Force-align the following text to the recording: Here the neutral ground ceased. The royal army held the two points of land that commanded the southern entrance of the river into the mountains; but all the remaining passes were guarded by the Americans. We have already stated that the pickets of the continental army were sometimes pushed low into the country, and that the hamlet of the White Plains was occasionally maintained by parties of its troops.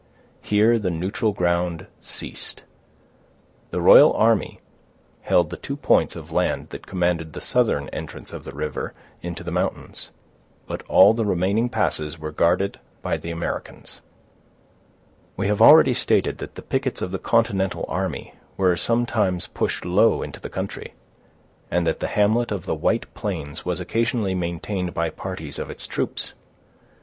Here 0.41 0.79
the 0.79 0.89
neutral 0.89 1.31
ground 1.31 1.85
ceased. 2.01 2.63
The 3.69 3.79
royal 3.83 4.11
army 4.13 4.59
held 5.21 5.51
the 5.51 5.57
two 5.57 5.75
points 5.75 6.15
of 6.15 6.31
land 6.31 6.69
that 6.69 6.87
commanded 6.87 7.33
the 7.33 7.39
southern 7.39 7.87
entrance 7.89 8.33
of 8.33 8.43
the 8.43 8.51
river 8.55 8.95
into 9.21 9.43
the 9.43 9.51
mountains; 9.51 10.09
but 10.65 10.81
all 10.87 11.13
the 11.13 11.23
remaining 11.23 11.69
passes 11.69 12.17
were 12.17 12.31
guarded 12.31 12.79
by 13.03 13.15
the 13.17 13.29
Americans. 13.29 14.01
We 15.37 15.45
have 15.45 15.61
already 15.61 15.93
stated 15.93 16.39
that 16.39 16.55
the 16.55 16.63
pickets 16.63 17.03
of 17.03 17.11
the 17.11 17.19
continental 17.19 17.85
army 17.87 18.33
were 18.57 18.75
sometimes 18.75 19.45
pushed 19.45 19.85
low 19.85 20.23
into 20.23 20.39
the 20.41 20.49
country, 20.49 20.95
and 21.69 21.85
that 21.85 21.99
the 21.99 22.07
hamlet 22.07 22.51
of 22.51 22.65
the 22.65 22.73
White 22.73 23.13
Plains 23.13 23.65
was 23.65 23.79
occasionally 23.79 24.33
maintained 24.33 24.95
by 24.95 25.11
parties 25.11 25.59
of 25.59 25.69
its 25.69 25.85
troops. 25.85 26.33